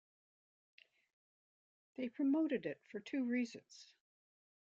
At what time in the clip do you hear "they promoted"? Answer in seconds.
1.95-2.65